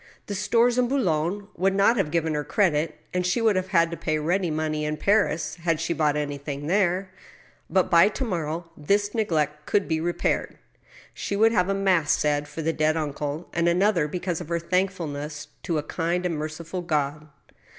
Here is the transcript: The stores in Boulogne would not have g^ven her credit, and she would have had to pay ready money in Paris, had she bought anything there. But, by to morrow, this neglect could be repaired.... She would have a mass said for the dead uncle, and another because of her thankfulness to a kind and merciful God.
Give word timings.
The 0.25 0.33
stores 0.33 0.79
in 0.79 0.87
Boulogne 0.87 1.47
would 1.55 1.75
not 1.75 1.95
have 1.95 2.09
g^ven 2.09 2.33
her 2.33 2.43
credit, 2.43 2.97
and 3.13 3.23
she 3.23 3.39
would 3.39 3.55
have 3.55 3.67
had 3.67 3.91
to 3.91 3.95
pay 3.97 4.17
ready 4.17 4.49
money 4.49 4.83
in 4.83 4.97
Paris, 4.97 5.57
had 5.57 5.79
she 5.79 5.93
bought 5.93 6.15
anything 6.17 6.65
there. 6.65 7.11
But, 7.69 7.91
by 7.91 8.09
to 8.09 8.23
morrow, 8.25 8.71
this 8.75 9.13
neglect 9.13 9.67
could 9.67 9.87
be 9.87 10.01
repaired.... 10.01 10.57
She 11.13 11.35
would 11.35 11.51
have 11.51 11.69
a 11.69 11.75
mass 11.75 12.13
said 12.13 12.47
for 12.47 12.63
the 12.63 12.73
dead 12.73 12.97
uncle, 12.97 13.47
and 13.53 13.69
another 13.69 14.07
because 14.07 14.41
of 14.41 14.49
her 14.49 14.57
thankfulness 14.57 15.49
to 15.61 15.77
a 15.77 15.83
kind 15.83 16.25
and 16.25 16.33
merciful 16.35 16.81
God. 16.81 17.27